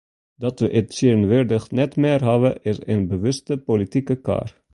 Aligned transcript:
Dat 0.43 0.57
we 0.59 0.67
it 0.79 0.87
tsjintwurdich 0.89 1.67
net 1.79 1.91
mear 2.01 2.21
hawwe, 2.29 2.51
is 2.71 2.79
in 2.91 3.01
bewuste 3.13 3.53
politike 3.69 4.15
kar. 4.27 4.49